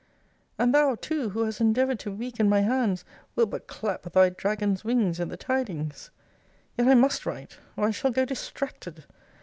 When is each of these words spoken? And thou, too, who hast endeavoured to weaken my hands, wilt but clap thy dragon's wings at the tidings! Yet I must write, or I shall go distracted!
And 0.57 0.73
thou, 0.73 0.95
too, 0.95 1.29
who 1.29 1.41
hast 1.43 1.61
endeavoured 1.61 1.99
to 1.99 2.11
weaken 2.11 2.49
my 2.49 2.61
hands, 2.61 3.05
wilt 3.35 3.51
but 3.51 3.67
clap 3.67 4.01
thy 4.01 4.29
dragon's 4.29 4.83
wings 4.83 5.19
at 5.19 5.29
the 5.29 5.37
tidings! 5.37 6.09
Yet 6.75 6.87
I 6.87 6.95
must 6.95 7.23
write, 7.23 7.59
or 7.77 7.85
I 7.89 7.91
shall 7.91 8.09
go 8.09 8.25
distracted! 8.25 9.03